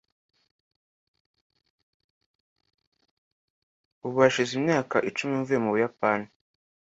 Ubu 4.05 4.17
hashize 4.23 4.51
imyaka 4.59 4.95
icumi 5.09 5.33
mvuye 5.39 5.59
mu 5.63 5.69
Buyapani. 5.73 6.27